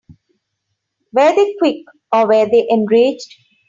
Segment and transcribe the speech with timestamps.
[1.13, 3.31] Were they quick or were they enraged?